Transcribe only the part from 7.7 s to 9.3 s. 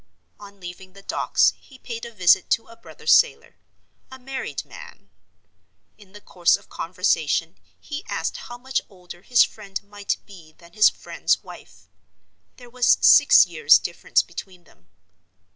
he asked how much older